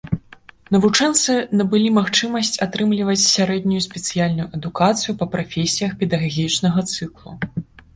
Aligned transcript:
Навучэнцы 0.75 1.35
набылі 1.59 1.89
магчымасць 1.99 2.59
атрымліваць 2.67 3.21
сярэднюю 3.35 3.85
спецыяльную 3.89 4.51
адукацыю 4.61 5.19
па 5.25 5.33
прафесіях 5.37 5.91
педагагічнага 6.05 6.91
цыклу. 6.95 7.43